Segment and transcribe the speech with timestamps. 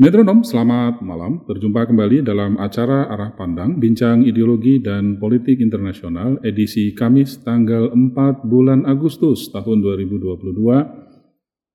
[0.00, 1.44] Metronom, selamat malam.
[1.44, 8.48] Berjumpa kembali dalam acara Arah Pandang, Bincang Ideologi dan Politik Internasional, edisi Kamis tanggal 4
[8.48, 10.56] bulan Agustus tahun 2022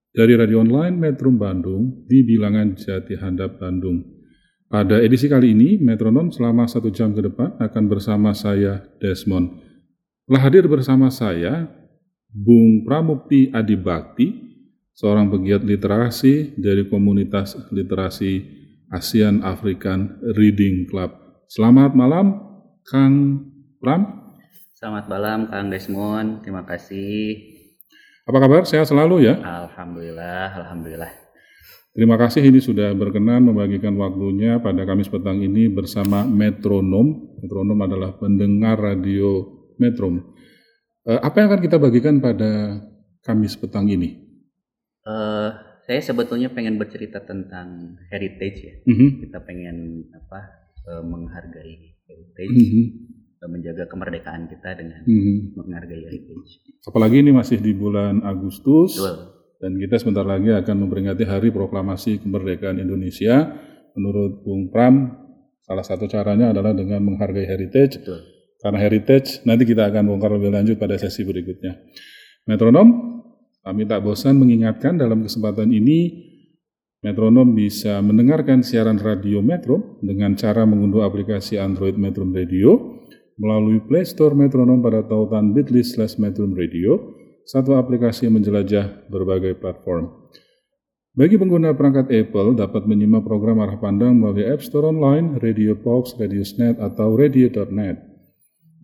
[0.10, 4.02] dari radio online Metrum Bandung di bilangan Jati Handap Bandung.
[4.74, 9.54] Pada edisi kali ini, Metronom selama satu jam ke depan akan bersama saya, Desmond.
[10.26, 11.70] Telah hadir bersama saya,
[12.34, 14.45] Bung Pramukti Adibakti,
[14.96, 18.40] seorang pegiat literasi dari komunitas literasi
[18.96, 21.12] ASEAN African Reading Club.
[21.52, 22.40] Selamat malam,
[22.88, 23.44] Kang
[23.84, 24.32] Pram.
[24.72, 27.44] Selamat malam Kang Desmond, terima kasih.
[28.26, 28.64] Apa kabar?
[28.64, 29.36] Sehat selalu ya.
[29.38, 31.12] Alhamdulillah, alhamdulillah.
[31.96, 37.40] Terima kasih ini sudah berkenan membagikan waktunya pada Kamis petang ini bersama Metronom.
[37.40, 39.44] Metronom adalah pendengar radio
[39.80, 40.24] Metrum.
[41.08, 42.84] Eh, apa yang akan kita bagikan pada
[43.24, 44.25] Kamis petang ini?
[45.06, 45.50] Eh,
[45.86, 48.76] saya sebetulnya pengen bercerita tentang heritage ya.
[48.90, 50.40] Mhm, Kita pengen apa
[50.86, 51.74] eh, menghargai
[52.10, 52.84] heritage, mhm,
[53.38, 55.62] eh, menjaga kemerdekaan kita dengan mhm.
[55.62, 56.58] menghargai heritage.
[56.90, 58.98] Apalagi ini masih di bulan Agustus.
[58.98, 59.18] Betul.
[59.56, 63.56] Dan kita sebentar lagi akan memperingati Hari Proklamasi Kemerdekaan Indonesia.
[63.96, 65.16] Menurut Bung Pram,
[65.64, 68.04] salah satu caranya adalah dengan menghargai heritage.
[68.04, 68.20] Betul.
[68.60, 71.78] Karena heritage nanti kita akan bongkar lebih lanjut pada sesi berikutnya.
[72.46, 73.15] Metronom,
[73.66, 76.32] kami tak bosan mengingatkan dalam kesempatan ini
[77.06, 82.98] Metronom bisa mendengarkan siaran radio Metro dengan cara mengunduh aplikasi Android Metro Radio
[83.38, 87.14] melalui Play Store Metronom pada tautan bit.ly slash Metro Radio,
[87.46, 90.30] satu aplikasi yang menjelajah berbagai platform.
[91.16, 96.18] Bagi pengguna perangkat Apple dapat menyimak program arah pandang melalui App Store Online, Radio Box,
[96.18, 98.15] Radiosnet, atau Radio.net.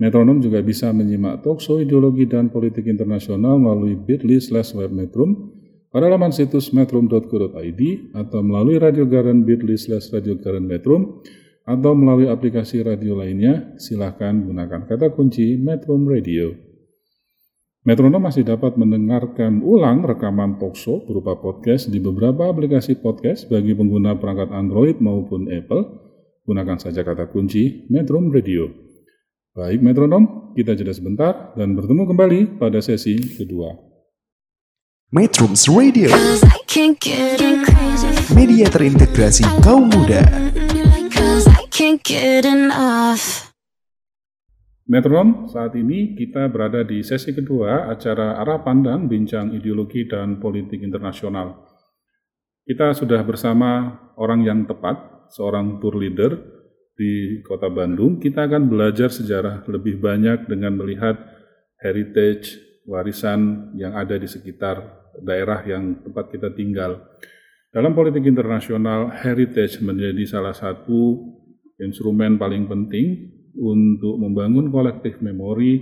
[0.02, 5.54] Metronom juga bisa menyimak talkshow ideologi dan politik internasional melalui bit.ly slash webmetrum
[5.94, 7.82] pada laman situs metrum.co.id
[8.18, 11.22] atau melalui Radio Garden bit.ly slash Radio Garden Metrum
[11.70, 16.58] atau melalui aplikasi radio lainnya, silahkan gunakan kata kunci Metrum Radio.
[17.86, 24.18] Metronom masih dapat mendengarkan ulang rekaman talkshow berupa podcast di beberapa aplikasi podcast bagi pengguna
[24.18, 26.10] perangkat Android maupun Apple.
[26.42, 28.91] Gunakan saja kata kunci Metrum Radio.
[29.52, 33.76] Baik metronom, kita jeda sebentar dan bertemu kembali pada sesi kedua.
[35.12, 36.08] Metrums Radio.
[38.32, 40.24] Media terintegrasi kaum muda.
[44.88, 50.80] Metronom, saat ini kita berada di sesi kedua acara Arah Pandang Bincang Ideologi dan Politik
[50.80, 51.60] Internasional.
[52.64, 56.61] Kita sudah bersama orang yang tepat, seorang tour leader
[57.02, 58.22] di kota Bandung.
[58.22, 61.18] Kita akan belajar sejarah lebih banyak dengan melihat
[61.82, 67.02] heritage, warisan yang ada di sekitar daerah yang tempat kita tinggal.
[67.74, 71.18] Dalam politik internasional, heritage menjadi salah satu
[71.82, 75.82] instrumen paling penting untuk membangun kolektif memori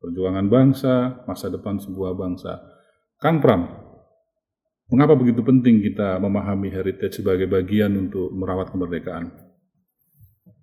[0.00, 2.58] perjuangan bangsa, masa depan sebuah bangsa.
[3.18, 3.66] Kang Pram,
[4.90, 9.41] mengapa begitu penting kita memahami heritage sebagai bagian untuk merawat kemerdekaan?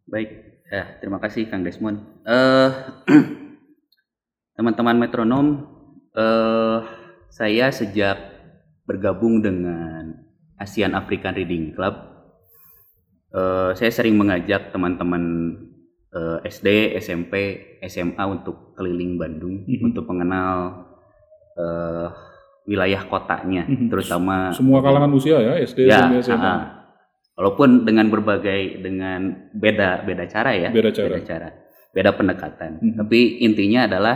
[0.09, 0.29] Baik,
[0.65, 2.01] ya terima kasih Kang Desmond.
[2.25, 2.69] Eh,
[4.57, 5.47] teman-teman metronom,
[6.11, 6.79] eh,
[7.29, 8.17] saya sejak
[8.89, 10.17] bergabung dengan
[10.57, 11.93] ASEAN African Reading Club,
[13.31, 15.23] eh, saya sering mengajak teman-teman
[16.09, 17.33] eh, SD, SMP,
[17.85, 19.93] SMA untuk keliling Bandung Mhm.
[19.93, 20.89] untuk mengenal
[21.53, 22.07] eh,
[22.65, 23.93] wilayah kotanya, Mhm.
[23.93, 26.39] terutama Semua kalangan usia ya, SD, ya, SMP, SMA.
[26.41, 26.61] ah,
[27.39, 31.47] walaupun dengan berbagai dengan beda beda cara ya, Beda cara.
[31.95, 32.83] beda pendekatan.
[32.83, 32.95] Mhm.
[33.00, 34.15] Tapi intinya adalah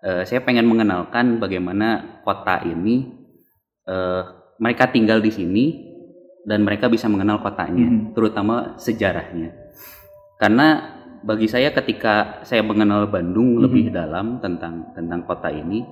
[0.00, 3.12] eh, saya pengen mengenalkan bagaimana kota ini
[3.84, 4.22] eh,
[4.56, 5.64] mereka tinggal di sini
[6.48, 8.16] dan mereka bisa mengenal kotanya, Mhm.
[8.16, 9.52] terutama sejarahnya.
[10.40, 13.62] Karena bagi saya ketika saya mengenal Bandung Mhm.
[13.62, 15.86] lebih dalam tentang tentang kota ini,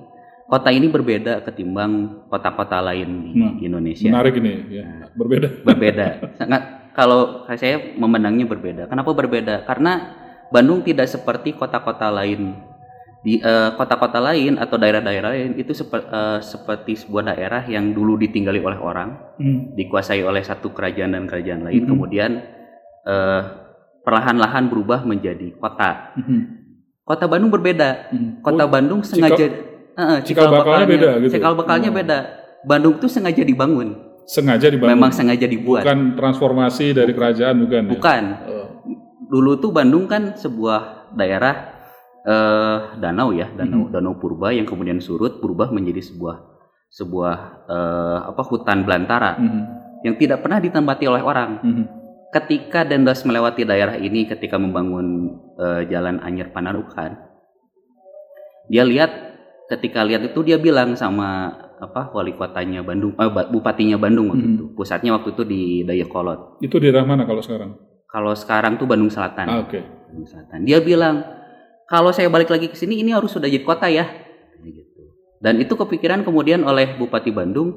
[0.51, 4.83] kota ini berbeda ketimbang kota-kota lain di Nah, Indonesia Menarik ini, ya.
[5.15, 5.47] berbeda.
[5.63, 6.07] berbeda
[6.39, 6.61] sangat
[6.91, 10.19] kalau saya memandangnya berbeda kenapa berbeda karena
[10.51, 12.59] Bandung tidak seperti kota-kota lain
[13.21, 18.19] di eh, kota-kota lain atau daerah-daerah lain itu sepe- eh, seperti sebuah daerah yang dulu
[18.19, 19.09] ditinggali oleh orang
[19.39, 19.71] Hmm.
[19.71, 21.89] dikuasai oleh satu kerajaan dan kerajaan lain Mhm.
[21.89, 22.31] kemudian
[23.01, 23.41] eh,
[24.01, 26.13] perlahan-lahan berubah menjadi kota.
[26.15, 26.39] Mhm.
[27.01, 28.11] Kota Bandung berbeda.
[28.11, 28.41] Mhm.
[28.41, 29.45] Kota Oh, Bandung sengaja
[29.91, 31.31] Heeh, cikal bakalnya beda gitu?
[31.35, 31.95] Cikal bakalnya Oh.
[31.95, 32.19] beda.
[32.63, 34.11] Bandung tuh sengaja dibangun.
[34.21, 34.95] sengaja dibangun.
[34.95, 35.83] Memang sengaja dibuat.
[35.83, 37.81] Bukan transformasi dari kerajaan bukan.
[37.83, 37.91] ya?
[37.91, 38.23] Bukan.
[38.47, 38.67] Oh.
[39.27, 41.73] Dulu tuh Bandung kan sebuah daerah
[42.21, 43.91] eh danau ya, danau Mhm.
[43.91, 46.37] danau purba yang kemudian surut berubah menjadi sebuah
[46.87, 47.35] sebuah
[47.65, 49.61] eh, apa hutan belantara Mhm.
[50.05, 51.51] yang tidak pernah ditempati oleh orang.
[51.59, 51.83] Mhm.
[52.31, 57.17] Ketika Dendas melewati daerah ini ketika membangun eh, jalan Anyer Panarukan,
[58.65, 59.30] dia lihat
[59.71, 64.55] ketika lihat itu dia bilang sama apa wali kotanya Bandung, eh, bupatinya Bandung waktu Mhm.
[64.59, 66.59] itu, pusatnya waktu itu di Dayakolot.
[66.59, 67.79] Itu di daerah mana kalau sekarang?
[68.05, 69.47] Kalau sekarang tuh Bandung Selatan.
[69.47, 69.79] Ah, Oke.
[70.11, 70.67] Bandung Selatan.
[70.67, 71.23] Dia bilang
[71.87, 74.03] kalau saya balik lagi ke sini ini harus sudah jadi kota ya.
[74.61, 75.01] Gitu.
[75.41, 77.73] Dan itu kepikiran kemudian oleh Bupati Bandung.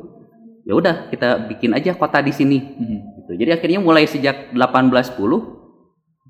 [0.66, 2.58] Ya udah kita bikin aja kota di sini.
[2.60, 2.98] Mhm.
[3.24, 3.32] Gitu.
[3.40, 5.62] Jadi akhirnya mulai sejak 1810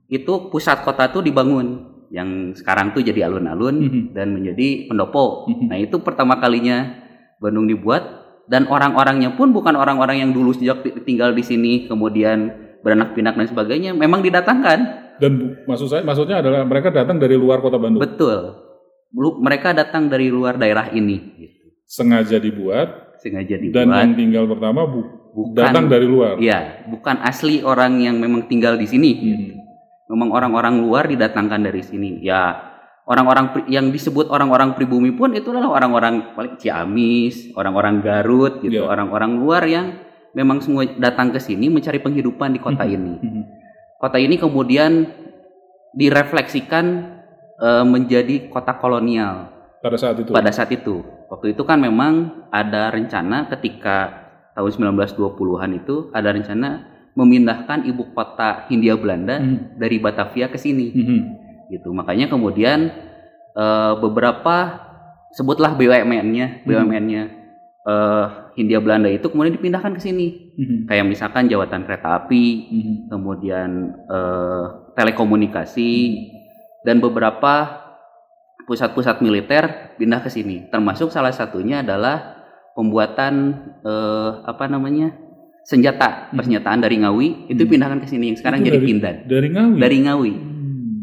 [0.07, 4.03] itu pusat kota tuh dibangun yang sekarang tuh jadi alun-alun Mhm.
[4.11, 5.47] dan menjadi pendopo.
[5.47, 5.67] Mhm.
[5.67, 7.01] Nah itu pertama kalinya
[7.37, 8.03] Bandung dibuat
[8.45, 13.33] dan orang-orangnya pun bukan orang-orang yang dulu sejak ti- tinggal di sini kemudian beranak pinak
[13.35, 15.33] dan sebagainya memang didatangkan Dan
[15.65, 18.01] maksud saya maksudnya adalah mereka datang dari luar kota Bandung.
[18.01, 18.61] betul
[19.11, 21.71] Lu- mereka datang dari luar daerah ini gitu.
[21.85, 26.35] sengaja dibuat sengaja dan dibuat yang tinggal pertama bu- bukan datang dari luar.
[26.37, 29.51] iya bukan asli orang yang memang tinggal di sini Mhm.
[30.05, 32.73] Memang orang-orang luar didatangkan dari sini ya
[33.05, 38.89] orang-orang yang disebut orang-orang pribumi pun itu adalah orang-orang paling Ciamis orang-orang Garut gitu Iya.
[38.89, 39.87] orang-orang luar yang
[40.33, 42.93] memang semua datang ke sini mencari penghidupan di kota Mhm.
[42.93, 43.43] ini Mhm.
[44.01, 45.09] kota ini kemudian
[45.93, 46.85] direfleksikan
[47.55, 49.47] eh, menjadi kota kolonial
[49.79, 50.31] Pada saat itu.
[50.35, 51.07] pada saat itu.
[51.31, 54.27] Waktu itu kan memang ada rencana ketika
[54.59, 59.79] tahun 1920-an itu ada rencana memindahkan ibu kota Hindia Belanda Mhm.
[59.79, 61.19] dari Batavia ke sini Mhm.
[61.71, 61.95] gitu.
[61.95, 62.91] Makanya kemudian
[63.55, 64.83] eh, beberapa
[65.31, 66.67] sebutlah BUMN-nya, Mhm.
[66.67, 67.23] BUMN-nya
[67.87, 68.27] eh,
[68.59, 70.55] Hindia Belanda itu kemudian dipindahkan ke sini.
[70.59, 70.91] Mhm.
[70.91, 72.95] Kayak misalkan jawatan kereta api, Mhm.
[73.15, 73.71] kemudian
[74.11, 74.65] eh,
[74.99, 75.93] telekomunikasi
[76.83, 77.85] dan beberapa
[78.65, 80.67] pusat-pusat militer pindah ke sini.
[80.73, 82.43] Termasuk salah satunya adalah
[82.75, 83.35] pembuatan
[83.87, 85.15] eh, apa namanya
[85.65, 86.37] senjata Hmm.
[86.37, 87.71] persenjataan dari Ngawi itu Hmm.
[87.71, 89.77] pindahkan ke sini yang sekarang Itu jadi dari- Pindan Dari Ngawi.
[89.81, 90.33] dari Ngawi.
[90.33, 91.03] Hmm.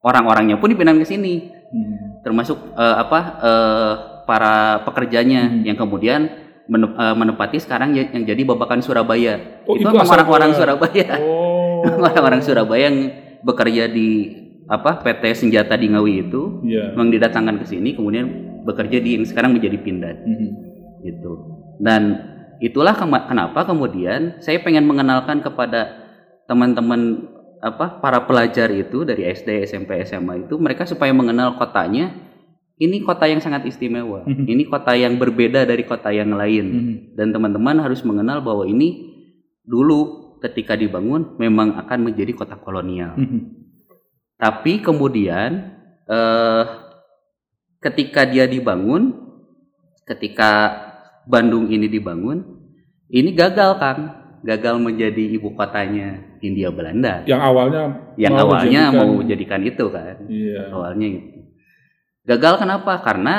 [0.00, 1.34] Orang-orangnya pun dipindahkan ke sini,
[1.68, 2.20] Hmm.
[2.20, 3.92] termasuk eh, apa eh,
[4.24, 5.62] para pekerjanya Hmm.
[5.62, 6.20] yang kemudian
[6.66, 9.62] mene- eh, menempati sekarang ya- yang jadi babakan Surabaya.
[9.64, 10.50] Oh, itu itu orang-orang.
[10.54, 11.06] Surabaya.
[11.20, 11.84] Oh.
[12.00, 12.98] orang-orang Surabaya yang
[13.40, 14.08] bekerja di
[14.64, 16.94] apa PT Senjata di Ngawi itu Iya.
[16.94, 18.26] memang didatangkan ke sini kemudian
[18.62, 20.48] bekerja di yang sekarang menjadi Pindad Mhm.
[21.02, 21.32] gitu.
[21.76, 22.02] Dan
[22.60, 25.96] itulah kenapa kemudian saya pengen mengenalkan kepada
[26.44, 27.26] teman-teman
[27.60, 32.12] apa para pelajar itu dari SD, SMP, SMA itu mereka supaya mengenal kotanya
[32.80, 34.24] ini kota yang sangat istimewa.
[34.24, 34.48] Mhm.
[34.48, 36.94] Ini kota yang berbeda dari kota yang lain Mhm.
[37.12, 39.12] dan teman-teman harus mengenal bahwa ini
[39.60, 43.12] dulu ketika dibangun memang akan menjadi kota kolonial.
[43.20, 43.40] Mhm.
[44.40, 45.76] Tapi kemudian
[46.10, 46.64] eh,
[47.78, 49.14] ketika dia dibangun,
[50.02, 50.74] ketika
[51.26, 52.40] Bandung ini dibangun,
[53.08, 53.98] ini gagal kan,
[54.40, 57.22] gagal menjadi ibu kotanya Hindia Belanda.
[57.28, 57.82] Yang awalnya
[58.16, 60.60] Yang mau awalnya dijadikan- mau jadikan itu kan, Iya.
[60.72, 61.38] awalnya itu.
[62.24, 62.92] Gagal kenapa?
[63.00, 63.34] Karena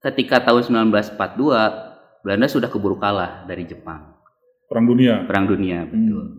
[0.00, 1.88] ketika tahun 1942
[2.20, 4.16] Belanda sudah keburu kalah dari Jepang.
[4.68, 5.24] Perang dunia.
[5.26, 6.20] Perang Dunia, betul.
[6.20, 6.38] Hmm.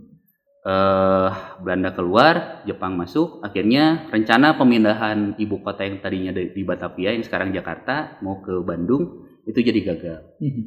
[0.61, 7.17] eh Belanda keluar, Jepang masuk, akhirnya rencana pemindahan ibu kota yang tadinya di, di Batavia
[7.17, 10.19] yang sekarang Jakarta mau ke Bandung itu jadi gagal.
[10.39, 10.63] Mhm.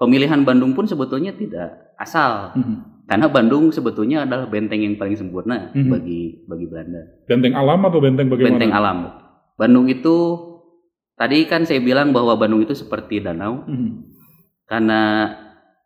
[0.00, 3.04] Pemilihan Bandung pun sebetulnya tidak asal Mhm.
[3.04, 5.90] karena Bandung sebetulnya adalah benteng yang paling sempurna Mhm.
[5.92, 7.02] bagi bagi Belanda.
[7.28, 8.48] Benteng alam atau benteng bagaimana?
[8.56, 8.98] Benteng alam.
[9.60, 10.16] Bandung itu
[11.20, 13.90] tadi kan saya bilang bahwa Bandung itu seperti danau Mhm.
[14.64, 15.00] karena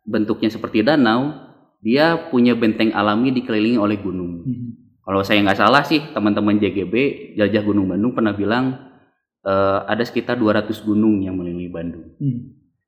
[0.07, 1.33] bentuknya seperti danau,
[1.83, 4.47] dia punya benteng alami dikelilingi oleh gunung.
[4.47, 4.69] Mhm.
[5.05, 6.93] Kalau saya nggak salah sih teman-teman JGB
[7.37, 8.79] Jajah Gunung Bandung pernah bilang
[9.45, 12.15] eh, ada sekitar 200 gunung yang mengelilingi Bandung.
[12.15, 12.39] Mhm.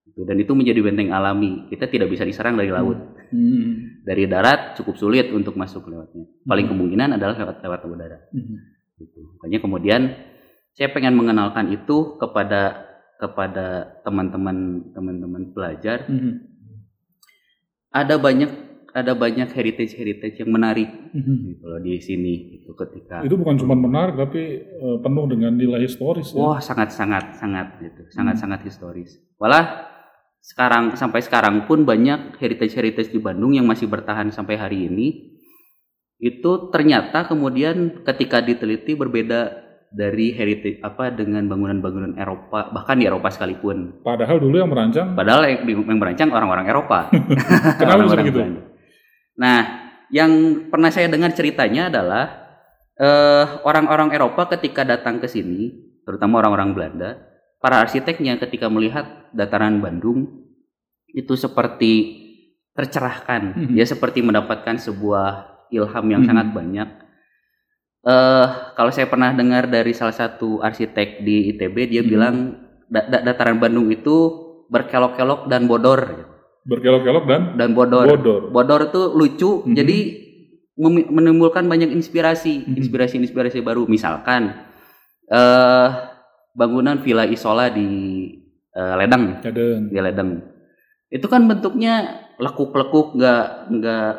[0.07, 0.21] Gitu.
[0.23, 1.67] Dan itu menjadi benteng alami.
[1.67, 2.95] Kita tidak bisa diserang dari laut.
[3.35, 4.07] Mhm.
[4.07, 6.23] Dari darat cukup sulit untuk masuk lewatnya.
[6.47, 6.73] Paling Hmm.
[6.79, 8.19] kemungkinan adalah lewat lewat udara.
[8.31, 8.55] Mhm.
[9.03, 9.19] Gitu.
[9.35, 10.01] Makanya kemudian
[10.71, 12.87] saya pengen mengenalkan itu kepada
[13.19, 16.07] kepada teman-teman teman-teman pelajar.
[16.07, 16.33] Mhm.
[17.91, 18.66] Ada banyak
[18.97, 21.35] ada banyak heritage heritage yang menarik Mhm.
[21.53, 25.85] gitu loh di sini gitu ketika Itu bukan cuma menarik tapi eh, penuh dengan nilai
[25.85, 26.41] historis ya.
[26.41, 29.21] Wah sangat sangat sangat gitu, sangat sangat historis.
[29.37, 29.85] Malah
[30.41, 35.07] sekarang sampai sekarang pun banyak heritage heritage di Bandung yang masih bertahan sampai hari ini.
[36.17, 39.53] itu ternyata kemudian ketika diteliti berbeda
[39.87, 44.01] dari heritage apa dengan bangunan-bangunan Eropa bahkan di Eropa sekalipun.
[44.01, 47.07] Padahal dulu yang merancang Padahal yang, yang merancang orang-orang Eropa.
[47.77, 48.39] Kenapa bisa Orang-orang begitu?
[48.41, 48.61] Belanda.
[49.37, 50.31] Nah, yang
[50.73, 52.25] pernah saya dengar ceritanya adalah
[52.97, 55.69] eh, orang-orang Eropa ketika datang ke sini,
[56.01, 57.09] terutama orang-orang Belanda,
[57.61, 60.49] para arsiteknya ketika melihat dataran Bandung
[61.13, 62.25] itu seperti
[62.73, 63.73] tercerahkan, Mhm.
[63.77, 66.29] dia seperti mendapatkan sebuah ilham yang Mhm.
[66.29, 66.89] sangat banyak.
[68.01, 72.09] Eh, kalau saya pernah dengar dari salah satu arsitek di ITB, dia Mhm.
[72.09, 72.35] bilang
[72.89, 74.15] da- da- dataran Bandung itu
[74.73, 76.33] berkelok-kelok dan bodor
[76.67, 78.05] berkelok-kelok dan dan bodor.
[78.05, 78.41] bodor.
[78.51, 79.73] Bodor itu lucu, Mhm.
[79.73, 79.97] jadi
[80.77, 82.75] memi- menimbulkan banyak inspirasi, Mhm.
[82.83, 83.87] inspirasi-inspirasi baru.
[83.87, 84.51] Misalkan
[85.27, 85.87] eh
[86.51, 87.87] bangunan Villa Isola di
[88.71, 89.89] eh, Ledeng, Kadang.
[89.89, 90.29] di Ledeng.
[91.09, 93.43] Itu kan bentuknya lekuk-lekuk, nggak
[93.73, 94.09] nggak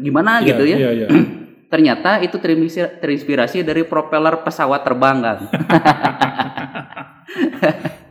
[0.00, 0.76] gimana Iya, gitu ya.
[0.78, 1.06] Iya, iya.
[1.72, 2.38] Ternyata itu
[3.02, 5.38] terinspirasi dari propeller pesawat terbang kan.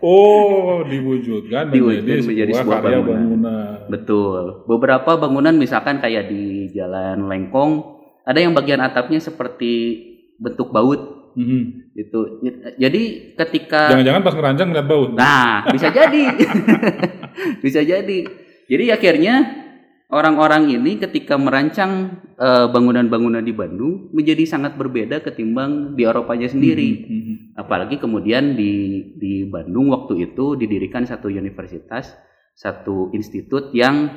[0.04, 3.20] Oh, diwujudkan Diwujudkan menjadi, menjadi sebuah, sebuah karya bangunan.
[3.24, 3.76] bangunan.
[3.88, 4.42] Betul.
[4.68, 7.72] Beberapa bangunan misalkan kayak di Jalan Lengkong,
[8.24, 9.74] ada yang bagian atapnya seperti
[10.36, 11.96] bentuk baut Mhm.
[11.96, 12.44] gitu.
[12.78, 13.02] Jadi
[13.34, 15.04] ketika Jangan-jangan pas ngerancang ngeliat bau.
[15.16, 16.24] Nah, bisa jadi.
[17.64, 18.20] bisa jadi.
[18.68, 19.63] Jadi akhirnya
[20.14, 26.90] orang-orang ini ketika merancang eh, bangunan-bangunan di Bandung menjadi sangat berbeda ketimbang di Eropanya sendiri.
[27.10, 27.36] Mhm.
[27.58, 32.14] Apalagi kemudian di di Bandung waktu itu didirikan satu universitas,
[32.54, 34.14] satu institut yang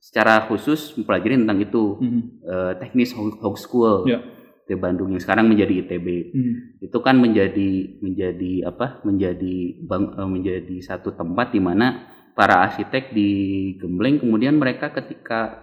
[0.00, 2.20] secara khusus mempelajari tentang itu, Mhm.
[2.40, 4.24] eh, teknis Hog School Ya.
[4.64, 6.32] di Bandung yang sekarang menjadi ITB.
[6.32, 6.54] Mhm.
[6.88, 9.04] Itu kan menjadi menjadi apa?
[9.04, 12.08] Menjadi bang, eh, menjadi satu tempat di mana
[12.40, 13.28] para arsitek di
[13.76, 15.60] Gembleng kemudian mereka ketika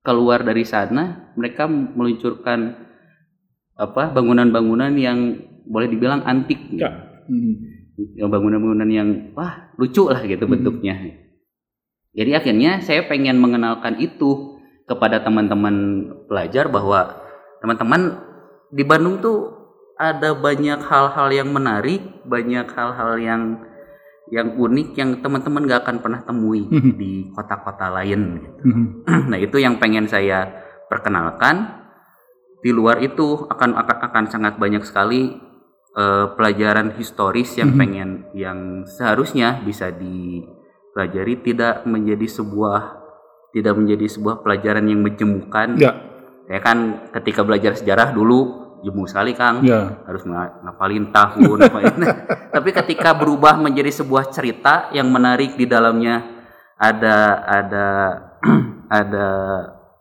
[0.00, 2.72] keluar dari sana mereka meluncurkan
[3.76, 5.36] apa bangunan-bangunan yang
[5.68, 6.88] boleh dibilang antik Ya.
[7.28, 7.52] Mhm.
[8.16, 10.52] yang bangunan-bangunan yang wah lucu lah gitu Mhm.
[10.56, 10.96] bentuknya.
[12.16, 14.56] Jadi akhirnya saya pengen mengenalkan itu
[14.88, 17.12] kepada teman-teman pelajar bahwa
[17.60, 18.16] teman-teman
[18.72, 19.52] di Bandung tuh
[20.00, 23.42] ada banyak hal-hal yang menarik, banyak hal-hal yang
[24.26, 26.92] yang unik yang teman-teman gak akan pernah temui Mhm.
[26.98, 28.42] di kota-kota lain.
[28.42, 28.62] Gitu.
[28.66, 28.86] Mhm.
[29.30, 30.50] nah itu yang pengen saya
[30.90, 31.86] perkenalkan.
[32.58, 35.38] Di luar itu akan akan, akan sangat banyak sekali
[35.96, 37.78] eh, pelajaran historis yang Mhm.
[37.80, 43.00] pengen yang seharusnya bisa dipelajari tidak menjadi sebuah
[43.56, 45.72] tidak menjadi sebuah pelajaran yang menjemukan.
[45.80, 45.96] Ya.
[46.52, 50.00] Ya kan ketika belajar sejarah dulu jemu sekali Kang Ya.
[50.04, 51.96] harus nga- ngapalin tahun ngapalin.
[52.54, 56.24] tapi ketika berubah menjadi sebuah cerita yang menarik di dalamnya
[56.76, 57.86] ada ada
[58.92, 59.26] ada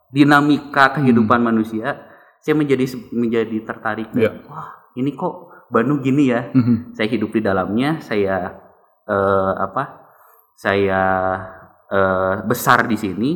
[0.10, 2.04] dinamika kehidupan manusia
[2.40, 4.32] saya menjadi menjadi tertarik dan, Ya.
[4.46, 5.34] wah ini kok
[5.66, 6.94] Bandung gini ya Mhm.
[6.94, 8.54] saya hidup di dalamnya saya
[9.04, 10.06] eh, apa
[10.54, 11.02] saya
[11.86, 13.32] eh, besar di sini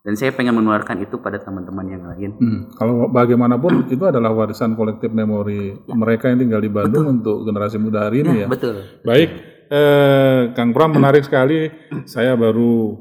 [0.00, 4.72] dan saya pengen menularkan itu pada teman-teman yang lain Hmm, Kalau bagaimanapun itu adalah warisan
[4.72, 8.46] kolektif memori mereka yang tinggal di Bandung untuk generasi muda hari ini ya.
[8.48, 9.28] betul Baik,
[9.68, 11.68] eh, Kang Pram menarik sekali.
[12.08, 12.96] Saya baru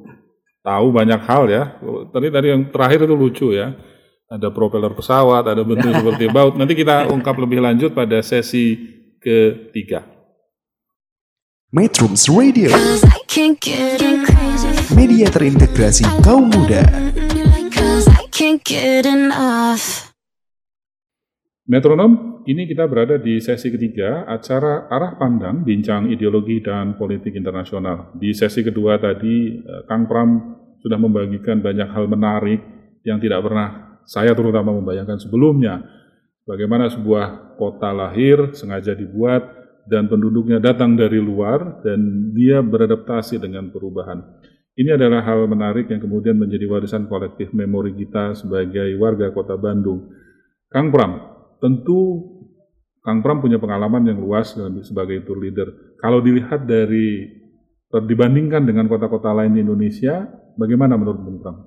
[0.59, 1.63] tahu banyak hal ya.
[2.11, 3.73] Tadi tadi yang terakhir itu lucu ya.
[4.29, 6.53] Ada propeller pesawat, ada bentuk seperti baut.
[6.53, 8.75] Nanti kita ungkap lebih lanjut pada sesi
[9.17, 10.03] ketiga.
[11.69, 12.73] Metrums Radio,
[14.97, 16.81] media terintegrasi kaum muda.
[21.69, 28.17] Metronom, kini kita berada di sesi ketiga acara Arah Pandang Bincang Ideologi dan Politik Internasional.
[28.17, 30.29] Di sesi kedua tadi, eh, Kang Pram
[30.81, 32.65] sudah membagikan banyak hal menarik
[33.05, 35.85] yang tidak pernah saya terutama membayangkan sebelumnya.
[36.49, 39.58] Bagaimana sebuah kota lahir sengaja dibuat
[39.89, 44.21] dan penduduknya datang dari luar dan dia beradaptasi dengan perubahan.
[44.79, 50.13] Ini adalah hal menarik yang kemudian menjadi warisan kolektif memori kita sebagai warga kota Bandung.
[50.69, 51.19] Kang Pram,
[51.59, 52.23] tentu
[53.03, 54.55] Kang Pram punya pengalaman yang luas
[54.85, 55.97] sebagai tour leader.
[55.99, 57.27] Kalau dilihat dari
[57.89, 61.57] dibandingkan dengan kota-kota lain di Indonesia, bagaimana menurut Bung Pram?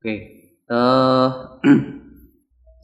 [0.00, 0.16] Oke,
[0.64, 1.30] eh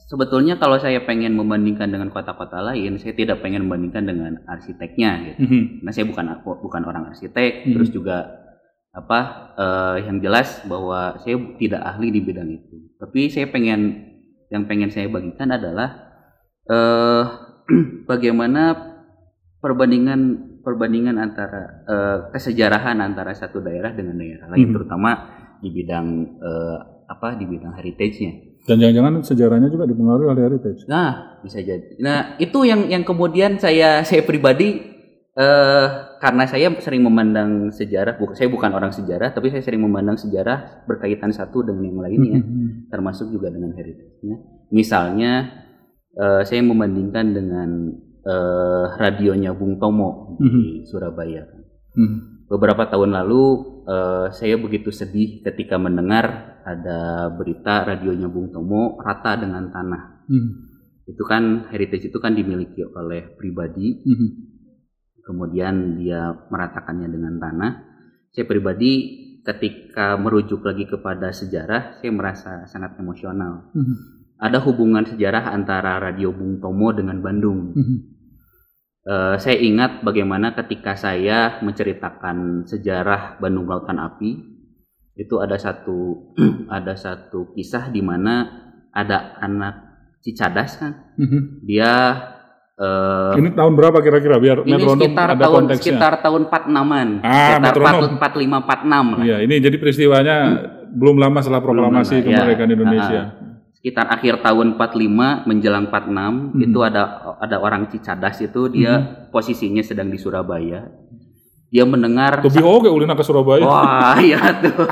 [0.07, 5.39] sebetulnya kalau saya pengen membandingkan dengan kota-kota lain, saya tidak pengen membandingkan dengan arsiteknya, gitu.
[5.83, 7.73] Karena saya bukan bukan orang arsitek, Mhm.
[7.75, 8.17] terus juga
[8.95, 9.19] apa
[9.57, 12.97] eh, yang jelas bahwa saya tidak ahli di bidang itu.
[12.97, 14.09] Tapi saya pengen
[14.49, 15.89] yang pengen saya bagikan adalah
[16.65, 17.23] eh
[18.09, 18.73] bagaimana
[19.59, 20.21] perbandingan
[20.63, 24.75] perbandingan antara eh, kesejarahan antara satu daerah dengan daerah lain, Mhm.
[24.75, 25.11] terutama
[25.61, 26.07] di bidang
[26.41, 28.56] eh, apa di bidang heritage-nya.
[28.67, 30.83] Dan jangan-jangan sejarahnya juga dipengaruhi oleh heritage.
[30.91, 31.95] Nah, bisa jadi.
[32.03, 34.83] Nah, itu yang yang kemudian saya saya pribadi
[35.37, 40.19] eh karena saya sering memandang sejarah, bu, saya bukan orang sejarah, tapi saya sering memandang
[40.19, 42.41] sejarah berkaitan satu dengan yang lainnya,
[42.91, 44.35] termasuk juga dengan heritage-nya.
[44.73, 45.63] Misalnya,
[46.17, 47.69] eh, saya membandingkan dengan
[48.27, 51.47] eh, radionya Bung Tomo di Surabaya.
[51.95, 52.43] Hmm.
[52.51, 53.43] Beberapa tahun lalu,
[53.87, 60.27] eh, saya begitu sedih ketika mendengar ada berita radionya Bung Tomo rata dengan tanah.
[60.27, 60.49] Hmm.
[61.07, 64.29] Itu kan heritage itu kan dimiliki oleh pribadi, Hmm.
[65.23, 67.71] kemudian dia meratakannya dengan tanah.
[68.35, 68.91] Saya pribadi
[69.47, 73.71] ketika merujuk lagi kepada sejarah, saya merasa sangat emosional.
[73.71, 73.95] Hmm.
[74.37, 77.71] Ada hubungan sejarah antara Radio Bung Tomo dengan Bandung.
[77.71, 77.97] Hmm.
[79.07, 84.56] Eh, saya ingat bagaimana ketika saya menceritakan sejarah Bandung Lautan Api,
[85.17, 86.31] itu ada satu
[86.69, 88.47] ada satu kisah di mana
[88.89, 89.75] ada anak
[90.17, 91.61] Cicadas kan, Hmm.
[91.61, 91.93] dia
[92.75, 95.81] eh, Ini tahun berapa kira-kira biar ini metronom sekitar ada tahun konteksnya?
[95.87, 97.07] sekitar tahun 46-an.
[97.17, 98.11] Ah, sekitar metronom.
[98.17, 99.23] 45 46 lah.
[99.23, 100.35] Iya, ini jadi peristiwanya
[100.89, 102.37] belum lama setelah proklamasi lama, ya.
[102.37, 103.21] kemerdekaan Indonesia.
[103.23, 105.05] Ah, Sekitar akhir tahun 45
[105.45, 106.59] menjelang 46 Hmm.
[106.59, 107.03] itu ada
[107.37, 108.93] ada orang Cicadas itu dia
[109.29, 110.91] posisinya sedang di Surabaya.
[111.67, 113.67] Dia mendengar Lebih oke ulina ke Surabaya.
[113.67, 114.87] Wah, iya tuh.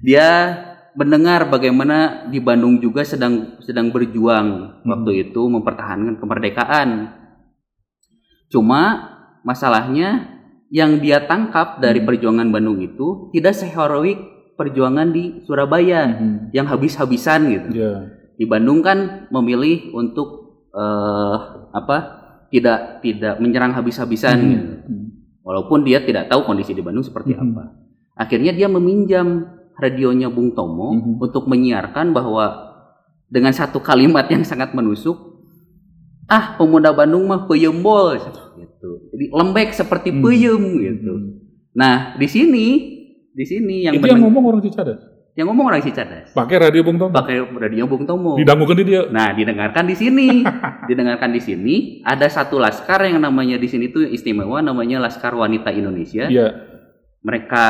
[0.00, 0.28] Dia
[0.96, 6.88] mendengar bagaimana di Bandung juga sedang sedang berjuang waktu itu mempertahankan kemerdekaan.
[8.50, 8.82] Cuma
[9.44, 10.40] masalahnya
[10.70, 14.18] yang dia tangkap dari perjuangan Bandung itu tidak seheroik
[14.54, 16.36] perjuangan di Surabaya Hmm.
[16.52, 17.94] yang habis-habisan gitu Iya.
[18.36, 20.40] di Bandung kan memilih untuk
[20.70, 21.36] eh,
[21.74, 22.19] apa
[22.50, 24.66] tidak tidak menyerang habis-habisan gitu.
[24.86, 25.06] Hmm.
[25.40, 27.40] walaupun dia tidak tahu kondisi di Bandung seperti Mhm.
[27.40, 27.64] apa
[28.14, 31.22] akhirnya dia meminjam radionya Bung Tomo Mhm.
[31.22, 32.68] untuk menyiarkan bahwa
[33.30, 35.16] dengan satu kalimat yang sangat menusuk
[36.26, 38.18] ah pemuda Bandung mah peyembol
[38.58, 40.22] gitu jadi lembek seperti Hmm.
[40.22, 41.30] peyem gitu Hmm.
[41.72, 42.66] nah di sini
[43.30, 44.98] di sini yang Itu yang ngomong orang Cicadas.
[45.32, 47.14] Yang ngomong orang Cicadas Pakai radio Bung Tomo.
[47.14, 49.06] pakai radionya Bung Tomo Didangukan di dia.
[49.06, 50.42] Nah, didengarkan di sini.
[50.90, 55.70] didengarkan di sini ada satu laskar yang namanya di sini tuh istimewa namanya Laskar Wanita
[55.70, 56.26] Indonesia.
[56.26, 56.48] Iya.
[57.20, 57.64] Mereka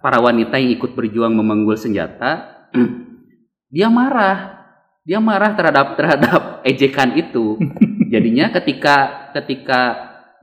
[0.00, 2.66] para wanita yang ikut berjuang memanggul senjata.
[3.74, 4.66] dia marah.
[5.06, 7.54] Dia marah terhadap terhadap ejekan itu.
[8.12, 9.80] Jadinya ketika ketika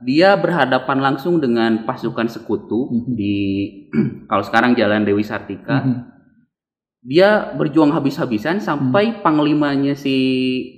[0.00, 3.12] dia berhadapan langsung dengan pasukan sekutu Mhm.
[3.12, 3.36] di
[4.30, 6.13] kalau sekarang Jalan Dewi Sartika Mhm.
[7.04, 10.16] Dia berjuang habis-habisan sampai panglimanya si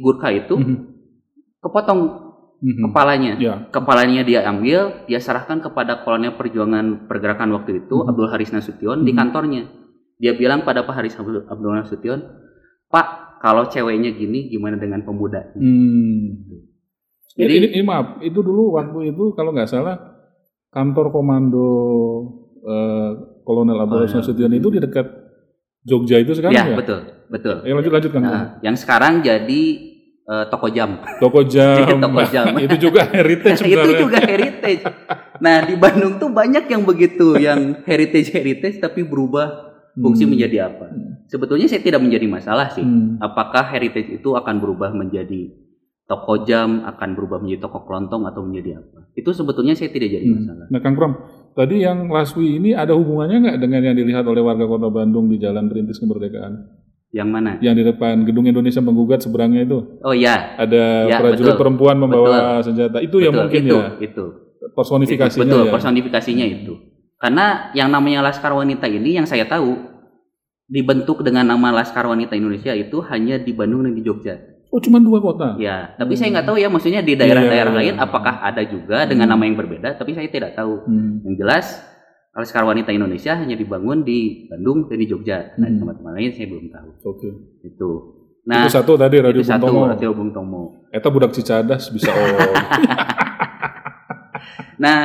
[0.03, 0.77] Gurkha itu Mhm.
[1.63, 2.01] kepotong
[2.59, 2.91] Mhm.
[2.91, 3.33] kepalanya.
[3.39, 3.55] Ya.
[3.71, 8.11] Kepalanya dia ambil, dia serahkan kepada kolonel perjuangan pergerakan waktu itu Mhm.
[8.11, 9.19] Abdul Haris Nasution di Mhm.
[9.23, 9.63] kantornya.
[10.19, 12.19] Dia bilang pada Pak Haris Abdul, Abdul Nasution,
[12.91, 16.43] "Pak, kalau ceweknya gini gimana dengan pemuda?" Hmm.
[17.37, 19.95] Jadi- ini, ini maaf, itu dulu waktu itu kalau nggak salah
[20.73, 21.69] kantor komando
[22.67, 23.11] eh,
[23.47, 24.19] Kolonel Abdul Oh, ya.
[24.19, 25.07] Nasution itu di dekat
[25.87, 26.77] Jogja itu sekarang ya, ya?
[26.77, 27.63] betul, betul.
[27.63, 28.23] Eh, lanjut lanjut kan.
[28.27, 29.63] Nah, yang sekarang jadi
[30.27, 30.99] eh, toko jam.
[31.23, 31.87] Toko jam.
[32.03, 32.51] Toko jam.
[32.67, 34.83] itu juga heritage itu juga heritage.
[35.39, 40.35] Nah di Bandung tuh banyak yang begitu, yang heritage heritage tapi berubah fungsi Hmm.
[40.35, 40.91] menjadi apa?
[41.27, 42.83] Sebetulnya saya tidak menjadi masalah sih.
[42.85, 43.23] Hmm.
[43.23, 45.55] Apakah heritage itu akan berubah menjadi
[46.07, 49.11] toko jam, akan berubah menjadi toko kelontong atau menjadi apa?
[49.15, 50.37] Itu sebetulnya saya tidak jadi Hmm.
[50.43, 50.67] masalah.
[50.71, 51.13] Nah, Kang Pram,
[51.57, 55.41] tadi yang Laswi ini ada hubungannya nggak dengan yang dilihat oleh warga kota Bandung di
[55.41, 56.85] Jalan Perintis Kemerdekaan?
[57.17, 57.53] Yang mana?
[57.65, 61.61] Yang di depan Gedung Indonesia Menggugat seberangnya itu Oh ya, ada Ya, prajurit betul.
[61.65, 63.01] perempuan membawa senjata.
[63.01, 64.25] Itu yang betul, mungkin itu, ya itu.
[64.77, 65.73] personifikasinya betul, ya.
[65.73, 66.75] personifikasinya itu.
[67.17, 69.81] Karena yang namanya Laskar Wanita ini yang saya tahu
[70.69, 74.37] dibentuk dengan nama Laskar Wanita Indonesia itu hanya di Bandung dan di Jogja.
[74.69, 75.57] Oh, cuma dua kota.
[75.57, 77.93] Ya, tapi saya nggak tahu ya maksudnya di daerah-daerah Iya, iya.
[77.93, 79.33] lain apakah ada juga dengan Hmm.
[79.33, 80.85] nama yang berbeda, tapi saya tidak tahu.
[80.85, 81.23] Hmm.
[81.23, 81.67] Yang jelas
[82.33, 85.57] Laskar Wanita Indonesia hanya dibangun di Bandung dan di Jogja.
[85.57, 85.81] Nah, Hmm.
[85.81, 86.89] tempat-tempat lain saya belum tahu.
[87.07, 87.29] Oke.
[87.63, 87.91] Itu.
[88.45, 89.83] Nah, itu satu tadi Radio itu Bung satu Tomo.
[89.89, 90.63] Radio Bung Tomo.
[90.89, 92.55] Eta budak Cicadas bisa oh.
[94.77, 94.99] Nah,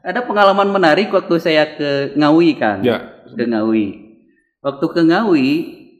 [0.00, 2.80] ada pengalaman menarik waktu saya ke Ngawi kan.
[2.80, 3.22] ya.
[3.28, 3.86] Ke Ngawi.
[4.58, 5.48] Waktu ke Ngawi,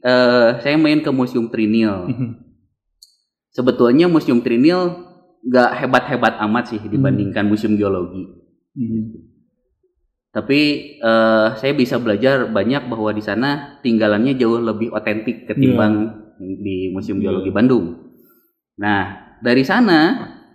[0.01, 2.09] eh, saya main ke Museum Trinil.
[3.53, 5.13] Sebetulnya Museum Trinil
[5.45, 8.25] nggak hebat-hebat amat sih dibandingkan Museum Geologi.
[8.73, 9.01] Mhm.
[10.33, 10.59] Tapi
[10.97, 17.21] eh, saya bisa belajar banyak bahwa di sana tinggalannya jauh lebih otentik ketimbang di Museum
[17.21, 17.29] Iya.
[17.29, 17.85] Geologi Bandung.
[18.81, 19.99] Nah, dari sana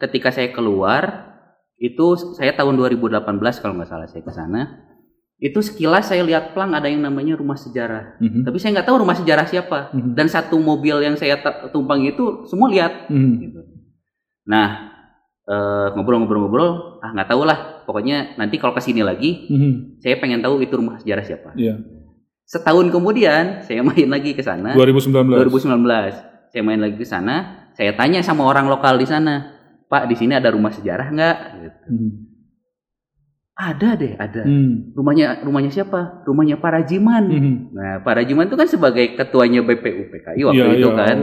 [0.03, 1.31] ketika saya keluar
[1.79, 3.23] itu saya tahun 2018
[3.63, 4.88] kalau nggak salah saya ke sana.
[5.39, 8.19] Itu sekilas saya lihat plang ada yang namanya rumah sejarah.
[8.19, 8.43] Mhm.
[8.43, 9.95] Tapi saya nggak tahu rumah sejarah siapa.
[9.95, 10.19] Mhm.
[10.19, 11.39] Dan satu mobil yang saya
[11.71, 13.07] tumpang itu semua lihat.
[13.07, 13.33] Mhm.
[13.39, 13.61] Gitu.
[14.51, 14.91] Nah
[15.49, 17.81] eh, ngobrol-ngobrol-ngobrol, ah nggak tahu lah.
[17.89, 19.97] Pokoknya nanti kalau ke sini lagi, Mhm.
[20.05, 21.57] saya pengen tahu itu rumah sejarah siapa.
[21.57, 21.81] Iya.
[22.45, 24.77] Setahun kemudian saya main lagi ke sana.
[24.77, 25.41] 2019.
[25.41, 26.13] 2019.
[26.53, 27.65] Saya main lagi ke sana.
[27.73, 29.57] Saya tanya sama orang lokal di sana,
[29.89, 31.37] Pak di sini ada rumah sejarah nggak?
[31.65, 31.85] Gitu.
[31.97, 32.11] Mhm.
[33.59, 34.47] Ada deh, ada.
[34.47, 34.95] Mhm.
[34.95, 36.23] Rumahnya rumahnya siapa?
[36.23, 37.25] Rumahnya Pak Rajiman.
[37.27, 37.55] Mhm.
[37.75, 40.95] Nah, Pak Rajiman itu kan sebagai ketuanya BPUPKI waktu Iya, itu iya.
[40.95, 41.17] kan.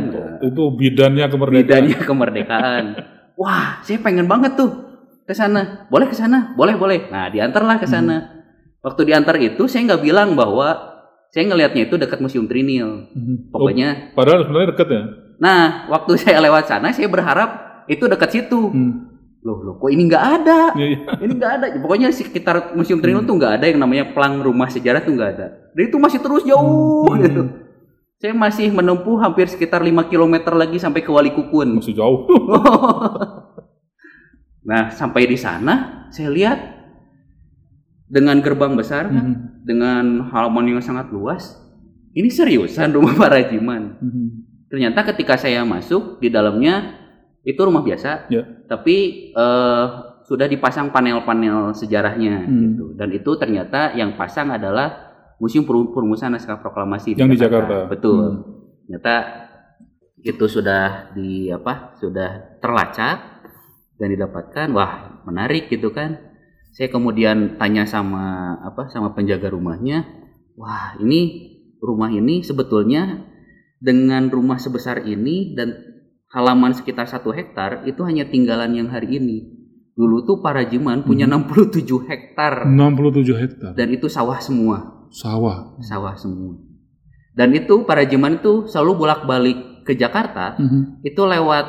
[0.43, 1.63] Itu bidannya kemerdekaan.
[1.63, 2.83] Bidanya kemerdekaan.
[3.39, 4.67] Wah, saya pengen banget tuh
[5.23, 5.87] ke sana.
[5.87, 6.51] Boleh ke sana?
[6.59, 7.07] Boleh, boleh.
[7.07, 8.15] Nah, diantarlah ke sana.
[8.19, 8.27] Hmm.
[8.83, 10.75] Waktu diantar itu saya nggak bilang bahwa
[11.31, 13.15] saya ngelihatnya itu dekat Museum Trinil.
[13.15, 13.47] Mhm.
[13.47, 15.03] Pokoknya, Oh, padahal sebenarnya deket ya.
[15.35, 18.59] nah waktu saya lewat sana saya berharap itu dekat situ.
[18.75, 19.14] Mhm.
[19.45, 20.73] Loh, loh, kok ini nggak ada?
[20.73, 20.99] Iya, iya.
[21.21, 21.65] Ini nggak ada.
[21.77, 25.47] Pokoknya sekitar Museum Trinil tuh nggak ada yang namanya plang rumah sejarah tuh nggak ada.
[25.77, 27.21] Dan itu masih terus jauh Hmm.
[27.21, 27.41] gitu.
[28.17, 31.77] Saya masih menempuh hampir sekitar 5 km lagi sampai ke Walikukun.
[31.77, 32.25] Masih jauh.
[34.65, 36.57] nah, sampai di sana saya lihat
[38.09, 39.61] dengan gerbang besar Mhm.
[39.61, 41.53] dengan halaman yang sangat luas.
[42.17, 44.01] Ini seriusan rumah Pak Rajiman.
[44.01, 44.25] Mhm.
[44.73, 47.04] Ternyata ketika saya masuk di dalamnya
[47.45, 48.41] itu rumah biasa, Ya.
[48.65, 49.85] tapi eh,
[50.25, 52.73] sudah dipasang panel-panel sejarahnya Hmm.
[52.73, 52.85] gitu.
[52.97, 57.85] Dan itu ternyata yang pasang adalah Museum Perum- Perumusan Naskah Proklamasi Yang di Jakarta.
[57.85, 58.23] Betul.
[58.25, 58.41] Hmm.
[58.89, 59.15] Ternyata
[60.25, 61.93] itu sudah di apa?
[62.01, 63.45] Sudah terlacak
[64.01, 64.67] dan didapatkan.
[64.73, 66.17] Wah, menarik gitu kan.
[66.73, 68.89] Saya kemudian tanya sama apa?
[68.89, 70.03] Sama penjaga rumahnya.
[70.57, 73.29] Wah, ini rumah ini sebetulnya
[73.77, 75.94] dengan rumah sebesar ini dan
[76.35, 79.37] halaman sekitar satu hektar itu hanya tinggalan yang hari ini.
[79.95, 83.71] Dulu tuh para Jiman punya 67 hektar 67 hektar.
[83.71, 85.79] dan itu sawah semua, Sawah.
[85.79, 86.59] sawah semua.
[87.31, 90.99] Dan itu para Jiman itu selalu bolak-balik ke Jakarta, Mhm.
[91.01, 91.65] itu lewat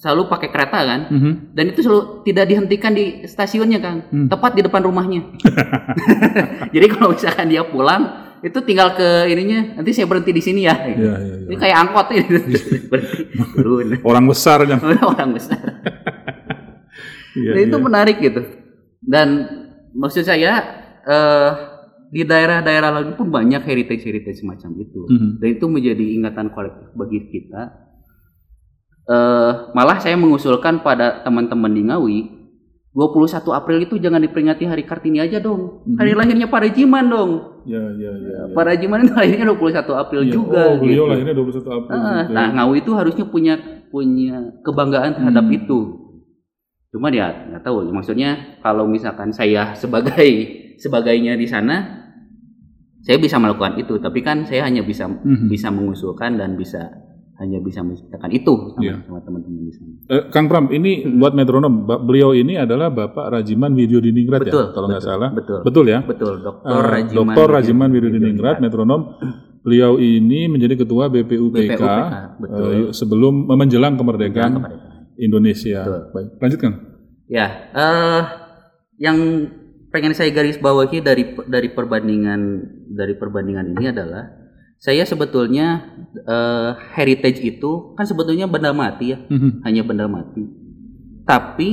[0.00, 1.00] selalu pakai kereta kan.
[1.12, 1.32] Mhm.
[1.54, 4.26] Dan itu selalu tidak dihentikan di stasiunnya Kang, Hmm.
[4.26, 5.22] tepat di depan rumahnya.
[6.74, 10.74] Jadi kalau misalkan dia pulang itu tinggal ke ininya, nanti saya berhenti di sini ya.
[10.74, 11.34] Iya, iya, iya.
[11.50, 12.26] Ini kayak angkot ini.
[12.90, 13.20] berhenti
[13.52, 13.86] turun.
[14.08, 14.78] Orang besar kan.
[15.12, 15.60] Orang besar.
[17.36, 17.84] Iya, Dan itu iya.
[17.84, 18.40] menarik gitu.
[19.04, 19.28] Dan
[19.92, 20.64] maksud saya
[21.04, 21.50] eh,
[22.10, 25.00] di daerah-daerah lain pun banyak heritage-heritage semacam itu.
[25.04, 25.30] Mhm.
[25.38, 27.62] Dan itu menjadi ingatan kolektif bagi kita.
[29.10, 32.18] Eh, malah saya mengusulkan pada teman-teman di Ngawi,
[32.90, 35.86] 21 April itu jangan diperingati hari Kartini aja dong.
[35.86, 35.94] Mhm.
[35.94, 37.30] Hari lahirnya Pak Rejiman dong.
[37.62, 38.38] Iya, iya, iya.
[38.50, 38.54] iya.
[38.54, 40.32] Pak Rejiman itu lahirnya 21 April Iya.
[40.34, 40.62] juga.
[40.66, 41.12] Oh, beliau gitu.
[41.14, 41.94] lahirnya 21 April.
[41.94, 42.34] Ah, gitu.
[42.34, 43.54] nah, Ngawi itu harusnya punya
[43.94, 45.54] punya kebanggaan terhadap Hmm.
[45.54, 45.78] itu.
[46.90, 47.86] Cuma ya nggak tahu.
[47.94, 50.26] Maksudnya kalau misalkan saya sebagai
[50.82, 52.02] sebagainya di sana,
[53.06, 54.02] saya bisa melakukan itu.
[54.02, 55.46] Tapi kan saya hanya bisa Mhm.
[55.46, 56.90] bisa mengusulkan dan bisa
[57.40, 58.94] hanya bisa menciptakan itu sama, Iya.
[59.00, 59.92] sama teman-teman di sana.
[60.06, 61.72] Eh, Kang Pram, ini buat metronom.
[62.04, 65.30] Beliau ini adalah Bapak Rajiman Widyodiningrat Betul, ya, kalau nggak salah.
[65.32, 65.58] betul.
[65.64, 66.04] Betul ya?
[66.04, 67.32] Betul, Dokter Eh, Rajiman.
[67.32, 67.48] Dr.
[67.48, 69.00] Rajiman Widyodiningrat, metronom.
[69.60, 71.84] Beliau ini menjadi ketua BPUPK, BPUPK,
[72.38, 72.64] betul.
[72.66, 75.16] eh, sebelum menjelang kemerdekaan Kemerdekaan.
[75.16, 75.80] Indonesia.
[75.82, 76.00] Betul.
[76.12, 76.74] Baik, lanjut Kang.
[77.26, 78.22] Ya, eh
[78.98, 79.16] yang
[79.88, 82.40] pengen saya garis bawahi dari dari perbandingan
[82.90, 84.28] dari perbandingan ini adalah
[84.80, 89.60] saya sebetulnya eh, heritage itu kan sebetulnya benda mati ya, Mhm.
[89.62, 90.40] hanya benda mati.
[91.22, 91.68] Tapi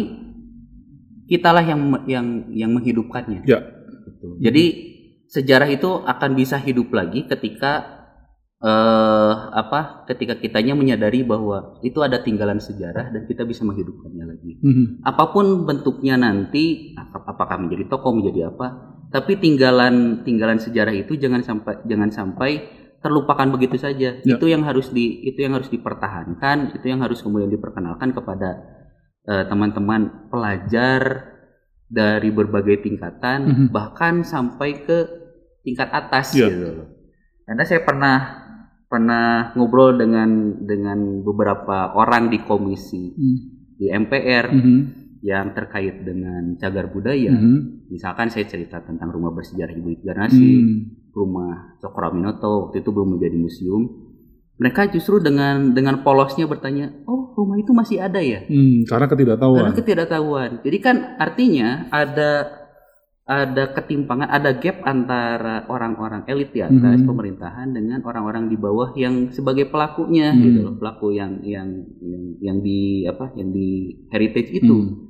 [1.26, 3.48] kitalah yang yang yang menghidupkannya.
[3.48, 3.63] Ya.
[4.06, 4.28] Gitu.
[4.43, 4.65] Jadi
[5.28, 7.96] sejarah itu akan bisa hidup lagi ketika
[8.58, 10.04] eh apa?
[10.06, 15.06] Ketika kitanya menyadari bahwa itu ada tinggalan sejarah dan kita bisa menghidupkannya lagi Mhm.
[15.06, 18.67] apa pun bentuknya nanti ap- apakah menjadi tokoh menjadi apa
[19.08, 22.52] tapi tinggalan tinggalan sejarah itu jangan sampai jangan sampai
[22.98, 24.36] terlupakan begitu saja Ya.
[24.36, 28.50] itu yang harus di itu yang harus dipertahankan itu yang harus kemudian diperkenalkan kepada
[29.28, 31.36] eh, teman-teman pelajar
[31.88, 33.66] dari berbagai tingkatan Mhm.
[33.70, 34.98] bahkan sampai ke
[35.62, 36.48] tingkat atas Ya.
[36.48, 36.88] gitu loh
[37.44, 38.16] karena saya pernah
[38.88, 43.38] pernah ngobrol dengan dengan beberapa orang di komisi Mhm.
[43.78, 44.78] di MPR Mhm.
[45.22, 47.36] yang terkait dengan cagar budaya.
[47.36, 47.90] Mhm.
[47.92, 51.07] Misalkan saya cerita tentang rumah bersejarah Ibu Garnasi, Hmm.
[51.17, 53.84] Rumah Cokro Aminoto waktu itu belum menjadi museum.
[54.58, 59.62] Mereka justru dengan dengan polosnya bertanya, "Oh, rumah itu masih ada ya?" Hmm, karena ketidaktahuan.
[59.65, 60.49] Karena ketidaktahuan.
[60.62, 62.32] Jadi kan artinya ada
[63.27, 67.08] ada ketimpangan, ada gap antara orang-orang elit di atas Mhm.
[67.12, 70.39] pemerintahan dengan orang-orang di bawah yang sebagai pelakunya Hmm.
[70.39, 71.67] gitu loh, pelaku yang yang
[71.99, 73.36] yang yang di apa?
[73.36, 74.77] yang di heritage itu.
[74.77, 75.03] Hmm.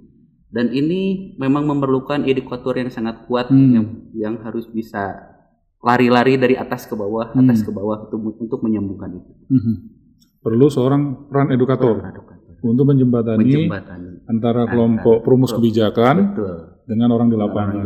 [0.47, 3.67] dan ini memang memerlukan edukator yang sangat kuat Hmm.
[3.75, 5.35] yang yang harus bisa
[5.79, 7.45] lari-lari dari atas ke bawah, Hmm.
[7.45, 9.31] atas ke bawah untuk untuk menyembuhkan itu.
[9.47, 9.73] Mhm.
[10.39, 12.63] Perlu seorang peran edukator Edukator.
[12.63, 14.09] untuk menjembatani Menjembatani.
[14.25, 16.55] antara kelompok perumus kebijakan Betul.
[16.85, 17.85] dengan orang di lapangan.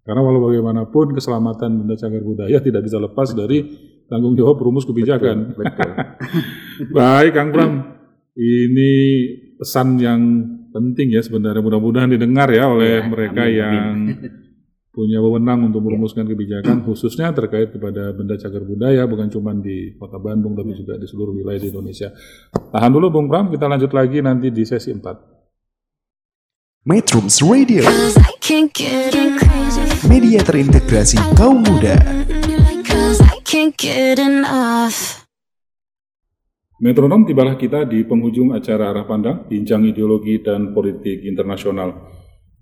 [0.00, 3.66] Karena walau bagaimanapun keselamatan benda cagar budaya tidak bisa lepas dari
[4.06, 5.58] tanggung jawab perumus kebijakan.
[5.58, 5.90] Betul.
[6.94, 7.72] Baik, Kang Pram.
[8.32, 8.92] Ini
[9.56, 10.20] pesan yang
[10.70, 14.16] penting ya sebenarnya mudah-mudahan didengar ya oleh Ya, mereka amin, amin.
[14.96, 20.16] punya wewenang untuk merumuskan kebijakan khususnya terkait kepada benda cagar budaya bukan cuma di Kota
[20.16, 22.08] Bandung tapi juga di seluruh wilayah di Indonesia.
[22.72, 25.36] Tahan dulu Bung Pram, kita lanjut lagi nanti di sesi 4.
[26.86, 27.82] Metrums Radio,
[30.06, 31.98] media terintegrasi kaum muda.
[36.76, 42.06] Metronom tibalah kita di penghujung acara arah pandang, bincang ideologi dan politik internasional.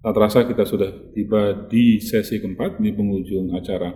[0.05, 3.89] Tak terasa kita sudah tiba di sesi keempat di penghujung acara.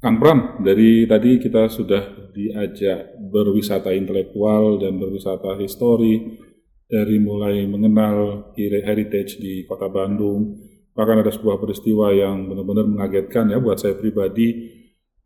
[0.00, 6.40] Kang Pram, dari tadi kita sudah diajak berwisata intelektual dan berwisata histori,
[6.88, 10.56] dari mulai mengenal heri- heritage di kota Bandung,
[10.96, 14.72] bahkan ada sebuah peristiwa yang benar-benar mengagetkan ya buat saya pribadi,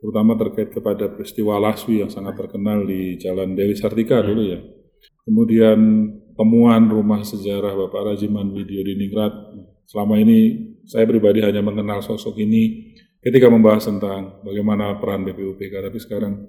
[0.02, 4.58] terutama terkait kepada peristiwa Laswi yang sangat terkenal di Jalan Dewi Sartika dulu ya.
[5.22, 5.78] Kemudian
[6.34, 9.30] temuan rumah sejarah Bapak Rajiman Widyo di Ningrat.
[9.86, 15.98] Selama ini saya pribadi hanya mengenal sosok ini ketika membahas tentang bagaimana peran BPUPK, tapi
[16.02, 16.42] sekarang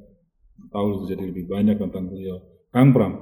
[0.73, 2.41] tahu jadi lebih banyak tentang beliau.
[2.73, 3.13] Kang Pram,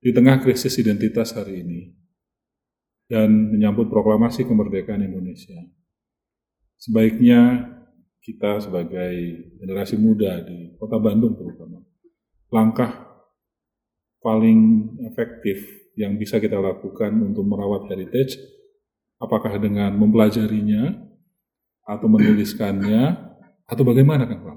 [0.00, 1.80] di tengah krisis identitas hari ini
[3.04, 5.60] dan menyambut proklamasi kemerdekaan Indonesia,
[6.80, 7.68] sebaiknya
[8.24, 9.12] kita sebagai
[9.60, 11.84] generasi muda di kota Bandung terutama,
[12.48, 13.08] langkah
[14.20, 15.64] paling efektif
[15.96, 18.36] yang bisa kita lakukan untuk merawat heritage,
[19.20, 20.96] apakah dengan mempelajarinya,
[21.84, 23.18] atau menuliskannya,
[23.68, 24.56] atau bagaimana kan Pak?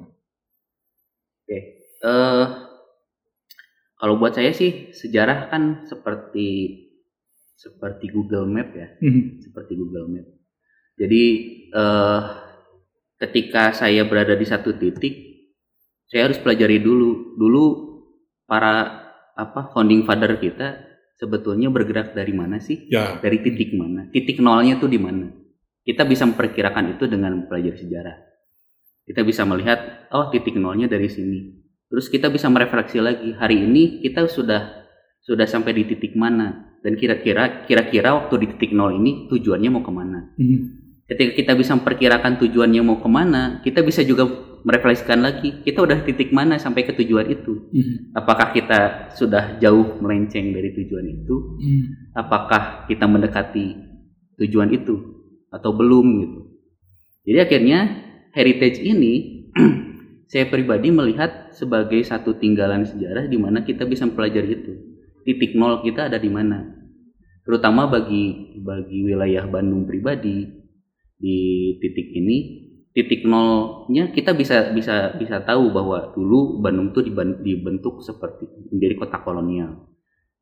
[1.43, 1.57] Oke.
[2.03, 2.45] Eh
[3.99, 6.79] kalau buat saya sih sejarah kan seperti
[7.55, 8.87] seperti Google Map ya,
[9.41, 10.27] seperti Google Map.
[10.95, 11.23] Jadi
[11.73, 12.21] eh
[13.19, 15.15] ketika saya berada di satu titik,
[16.07, 17.39] saya harus pelajari dulu.
[17.39, 17.63] Dulu
[18.45, 19.01] para
[19.33, 22.89] apa founding father kita sebetulnya bergerak dari mana sih?
[22.89, 24.09] Ya, Dari titik mana?
[24.09, 25.29] Titik nolnya tuh di mana?
[25.83, 28.17] Kita bisa memperkirakan itu dengan mempelajari sejarah.
[29.03, 31.59] Kita bisa melihat, oh titik nolnya dari sini.
[31.91, 33.29] Terus kita bisa merefleksi lagi.
[33.35, 34.87] Hari ini kita sudah
[35.23, 36.79] sudah sampai di titik mana?
[36.83, 40.35] Dan kira-kira kira-kira waktu di titik nol ini tujuannya mau ke mana?
[41.03, 44.23] Ketika kita bisa memperkirakan tujuannya mau ke mana, kita bisa juga
[44.63, 45.61] merefleksikan lagi.
[45.61, 47.69] Kita udah titik mana sampai ke tujuan itu?
[48.15, 51.35] Apakah kita sudah jauh melenceng dari tujuan itu?
[52.13, 53.73] apakah kita mendekati
[54.37, 54.95] tujuan itu
[55.53, 56.39] atau belum gitu.
[57.29, 57.79] Jadi akhirnya
[58.33, 59.45] heritage ini
[60.31, 64.73] saya pribadi melihat sebagai satu tinggalan sejarah di mana kita bisa mempelajari itu.
[65.23, 66.67] Titik nol kita ada di mana.
[67.43, 70.47] Terutama bagi bagi wilayah Bandung pribadi
[71.19, 71.39] di
[71.79, 72.62] titik ini
[72.93, 77.09] titik nolnya kita bisa bisa bisa tahu bahwa dulu Bandung itu
[77.41, 79.89] dibentuk seperti menjadi kota kolonial.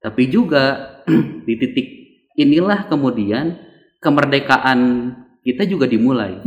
[0.03, 0.99] Tapi juga
[1.47, 1.87] di titik
[2.35, 3.55] inilah kemudian
[4.03, 4.79] kemerdekaan
[5.47, 6.43] kita juga dimulai.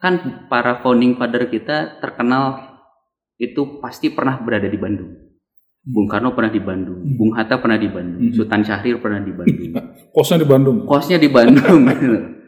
[0.00, 2.72] Kan para founding father kita terkenal
[3.36, 5.12] itu pasti pernah berada di Bandung.
[5.82, 8.30] Bung Karno pernah di Bandung, Bung Hatta pernah di Bandung, Hmm.
[8.30, 9.74] Sultan Syahrir pernah di Bandung.
[10.14, 10.76] kosnya di Bandung.
[10.86, 11.82] Kosnya di Bandung.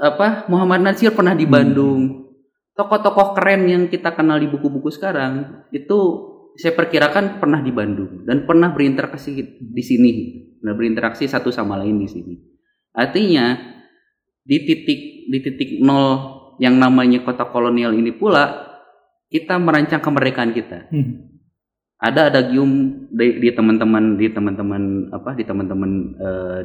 [0.00, 2.28] Apa Muhammad Nasir pernah di Bandung.
[2.76, 5.98] Tokoh-tokoh keren yang kita kenal di buku-buku sekarang itu
[6.60, 10.12] saya perkirakan pernah di Bandung dan pernah berinteraksi di sini,
[10.60, 12.34] pernah berinteraksi satu sama lain di sini.
[12.92, 13.76] Artinya
[14.46, 15.00] di titik
[15.32, 18.64] di titik nol yang namanya kota kolonial ini pula
[19.26, 20.86] kita merancang kemerdekaan kita
[21.98, 26.60] ada adagium di, di teman-teman di teman-teman apa di teman-teman eh,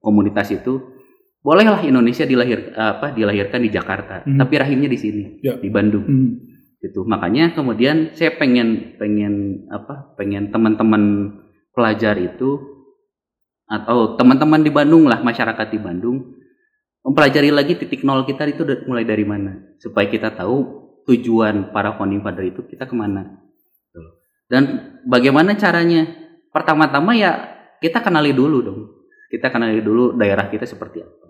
[0.00, 0.95] komunitas itu
[1.46, 4.34] bolehlah Indonesia dilahir apa dilahirkan di Jakarta Hmm.
[4.34, 5.54] tapi rahimnya di sini Ya.
[5.54, 6.02] di Bandung.
[6.02, 6.30] Hmm.
[6.82, 7.06] gitu.
[7.06, 11.32] Makanya kemudian saya pengen pengen apa pengen teman-teman
[11.70, 12.62] pelajar itu
[13.66, 16.36] atau teman-teman di Bandung lah masyarakat di Bandung
[17.02, 19.56] mempelajari lagi titik nol kita itu mulai dari mana.
[19.82, 23.42] Supaya kita tahu tujuan para founding father itu kita ke mana.
[24.46, 26.06] Dan bagaimana caranya?
[26.54, 27.32] Pertama-tama ya
[27.82, 28.80] kita kenali dulu dong.
[29.26, 31.25] Kita kenali dulu daerah kita seperti apa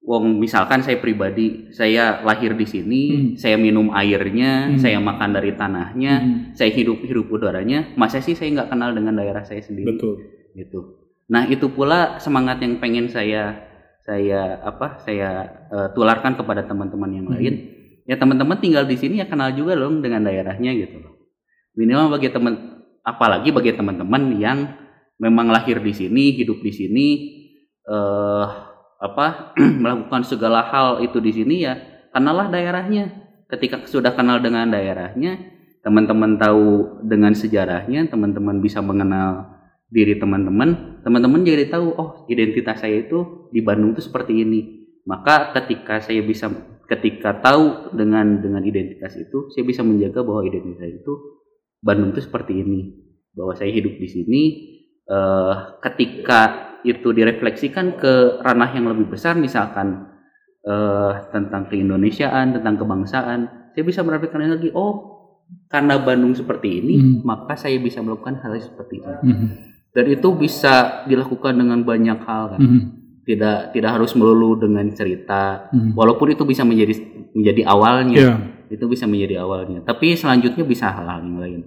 [0.00, 3.28] Wong misalkan saya pribadi saya lahir di sini Hmm.
[3.36, 4.80] saya minum airnya Hmm.
[4.80, 6.36] saya makan dari tanahnya Hmm.
[6.56, 10.14] saya hidup hirup udaranya masa sih saya nggak kenal dengan daerah saya sendiri Betul.
[10.56, 10.80] gitu.
[11.28, 13.60] Nah itu pula semangat yang pengen saya
[14.00, 17.54] saya apa saya eh, tularkan kepada teman-teman yang lain
[18.08, 21.12] ya teman-teman tinggal di sini ya kenal juga dong dengan daerahnya gitu loh
[21.76, 24.58] minimal bagi teman apalagi bagi teman-teman yang
[25.20, 27.06] memang lahir di sini hidup di sini
[27.84, 28.46] eh
[29.00, 31.74] apa melakukan segala hal itu di sini ya
[32.12, 33.32] kenallah daerahnya.
[33.50, 35.42] Ketika sudah kenal dengan daerahnya
[35.82, 39.58] teman-teman tahu dengan sejarahnya teman-teman bisa mengenal
[39.90, 44.86] diri teman-teman teman-teman jadi tahu oh identitas saya itu di Bandung itu seperti ini.
[45.02, 46.46] Maka ketika saya bisa
[46.86, 51.12] ketika tahu dengan dengan identitas itu saya bisa menjaga bahwa identitas itu
[51.82, 52.80] Bandung itu seperti ini
[53.34, 54.42] bahwa saya hidup di sini
[55.10, 60.06] eh, ketika itu direfleksikan ke ranah yang lebih besar misalkan
[60.60, 63.40] eh, tentang keindonesiaan tentang kebangsaan
[63.72, 65.08] saya bisa merefleksikan lagi oh
[65.66, 67.16] karena Bandung seperti ini Hmm.
[67.24, 69.46] maka saya bisa melakukan hal seperti ini Mhm.
[69.90, 70.74] dan itu bisa
[71.06, 72.80] dilakukan dengan banyak hal kan Mhm.
[73.24, 75.96] tidak tidak harus melulu dengan cerita Mhm.
[75.96, 76.94] walaupun itu bisa menjadi
[77.32, 78.34] menjadi awalnya Ya.
[78.68, 81.60] itu bisa menjadi awalnya tapi selanjutnya bisa hal-hal yang lain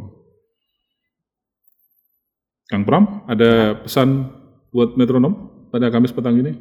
[2.64, 4.30] Kang Pram, ada pesan
[4.70, 6.52] buat metronom pada Kamis petang ini?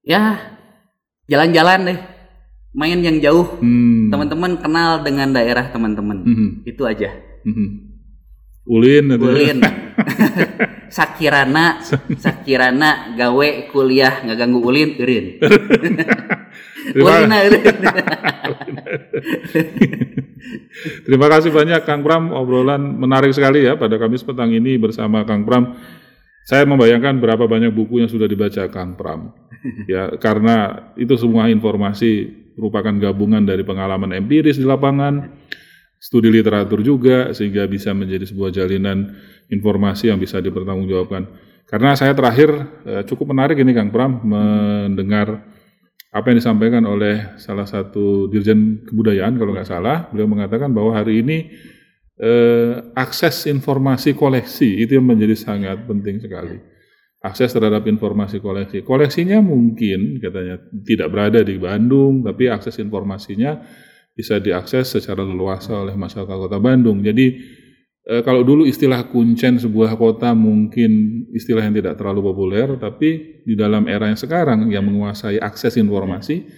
[0.00, 0.38] ya
[1.26, 1.98] jalan-jalan deh
[2.70, 4.06] main yang jauh Hmm.
[4.06, 6.48] teman-teman kenal dengan daerah teman-teman Mhm.
[6.62, 7.10] itu aja
[7.42, 7.66] Mhm.
[8.66, 9.60] Ulin, Ulin
[10.88, 11.80] Sakirana
[12.24, 15.26] Sakirana gawe kuliah nggak ganggu ulin Urin
[16.86, 17.18] Terima,
[21.06, 25.42] terima kasih banyak Kang Pram, obrolan menarik sekali ya pada Kamis petang ini bersama Kang
[25.42, 25.74] Pram.
[26.46, 29.34] Saya membayangkan berapa banyak buku yang sudah dibaca Kang Pram.
[29.90, 35.26] Ya, karena itu semua informasi merupakan gabungan dari pengalaman empiris di lapangan,
[35.96, 39.16] studi literatur juga sehingga bisa menjadi sebuah jalinan
[39.48, 41.26] informasi yang bisa dipertanggungjawabkan.
[41.66, 42.50] Karena saya terakhir
[42.86, 45.42] eh, cukup menarik ini Kang Pram mendengar
[46.14, 51.20] apa yang disampaikan oleh salah satu dirjen kebudayaan kalau nggak salah, beliau mengatakan bahwa hari
[51.20, 51.50] ini
[52.16, 56.56] eh, akses informasi koleksi itu yang menjadi sangat penting sekali.
[57.20, 58.86] Akses terhadap informasi koleksi.
[58.86, 63.58] Koleksinya mungkin katanya tidak berada di Bandung, tapi akses informasinya
[64.16, 67.04] bisa diakses secara leluasa oleh masyarakat Kota Bandung.
[67.04, 67.36] Jadi
[68.08, 73.52] eh, kalau dulu istilah kuncen sebuah kota mungkin istilah yang tidak terlalu populer, tapi di
[73.52, 76.48] dalam era yang sekarang yang menguasai akses informasi,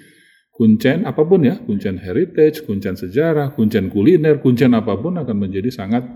[0.55, 5.75] kuncen apa pun ya, kuncen heritage, kuncen sejarah, kuncen kuliner, kuncen apa pun akan menjadi
[5.75, 6.07] sangat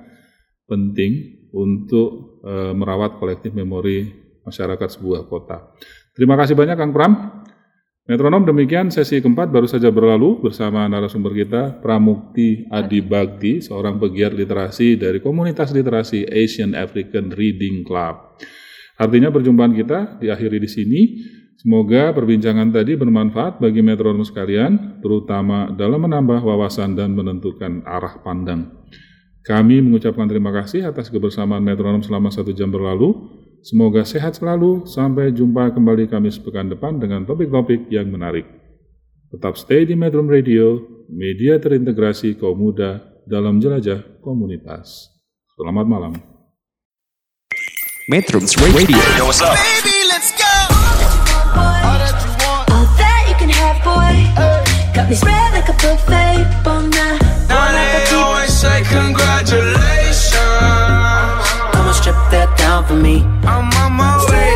[0.71, 5.75] penting untuk eh, merawat kolektif memori masyarakat sebuah kota.
[6.15, 7.43] Terima kasih banyak Kang Pram.
[8.03, 14.35] Metronom demikian sesi keempat baru saja berlalu bersama narasumber kita Pramukti Adi Bakti, seorang pegiat
[14.35, 18.43] literasi dari komunitas literasi Asian African Reading Club.
[18.99, 21.01] Artinya perjumpaan kita diakhiri di sini.
[21.63, 28.83] Semoga perbincangan tadi bermanfaat bagi metronom sekalian, terutama dalam menambah wawasan dan menentukan arah pandang.
[29.47, 33.42] Kami mengucapkan terima kasih atas kebersamaan metronom selama satu jam berlalu.
[33.63, 34.91] Semoga sehat selalu.
[34.91, 38.43] Sampai jumpa kembali Kamis pekan depan dengan topik-topik yang menarik.
[39.31, 45.15] Tetap stay di Metro Radio, media terintegrasi kaum muda dalam jelajah komunitas.
[45.55, 46.13] Selamat malam.
[48.11, 50.51] Metrums Radio Baby, let's go.
[51.55, 51.97] All
[52.99, 54.27] that you can have, boy.
[54.91, 56.43] Got me spread like a buffet.
[56.67, 56.91] Bon
[57.47, 59.22] Now they always say congratulations.
[62.83, 63.23] Down for me.
[63.47, 64.51] I'm on my way.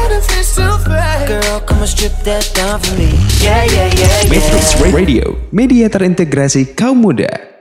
[1.26, 3.10] Girl, come and strip that down for me.
[3.42, 4.30] Yeah, yeah, yeah, yeah.
[4.30, 7.55] Metrums Radio Media terintegrasi kaum muda